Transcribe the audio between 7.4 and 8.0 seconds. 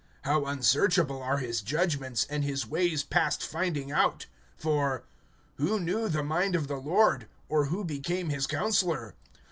Or who